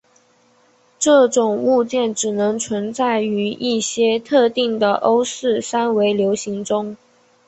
[0.97, 6.97] 这种物件只能存在于一些特定的欧氏三维流形中。